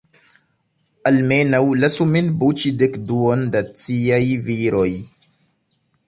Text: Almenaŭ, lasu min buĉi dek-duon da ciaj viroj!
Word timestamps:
Almenaŭ, 1.09 1.59
lasu 1.83 2.07
min 2.13 2.31
buĉi 2.43 2.71
dek-duon 2.83 3.43
da 3.57 3.61
ciaj 3.83 4.23
viroj! 4.49 4.89